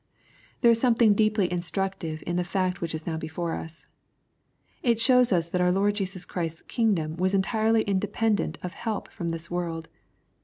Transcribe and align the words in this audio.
There 0.61 0.71
is 0.71 0.79
something 0.81 1.13
deeply 1.13 1.51
instructive 1.51 2.23
in 2.25 2.35
the 2.35 2.43
fact 2.43 2.81
which 2.81 2.95
is 2.95 3.05
now 3.05 3.17
before 3.17 3.51
us. 3.53 3.85
It 4.81 4.99
shows 4.99 5.31
us 5.31 5.47
that 5.49 5.61
our 5.61 5.71
Lord 5.71 5.93
Jesus 5.93 6.25
Christ's 6.25 6.63
kingdom 6.63 7.17
was 7.17 7.35
entirely 7.35 7.83
independent 7.83 8.57
of 8.63 8.73
help 8.73 9.11
from 9.11 9.29
this 9.29 9.51
world. 9.51 9.89